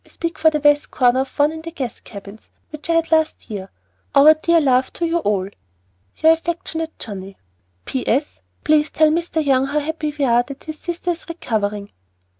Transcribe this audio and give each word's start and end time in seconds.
I 0.03 0.09
speak 0.09 0.39
for 0.39 0.49
the 0.49 0.59
west 0.59 0.89
corner 0.89 1.25
one 1.25 1.51
in 1.51 1.61
the 1.61 1.69
guest 1.69 2.03
cabin, 2.05 2.39
which 2.71 2.89
I 2.89 2.93
had 2.93 3.11
last 3.11 3.51
year. 3.51 3.69
Our 4.15 4.33
dear 4.33 4.59
love 4.59 4.91
to 4.93 5.05
you 5.05 5.19
all. 5.19 5.47
Your 6.17 6.31
affectionate 6.31 6.97
JOHNNIE. 6.97 7.37
P.S. 7.85 8.41
Please 8.63 8.89
tell 8.89 9.09
Mr. 9.11 9.45
Young 9.45 9.67
how 9.67 9.77
happy 9.77 10.11
we 10.17 10.25
are 10.25 10.41
that 10.41 10.63
his 10.63 10.79
sister 10.79 11.11
is 11.11 11.29
recovering. 11.29 11.91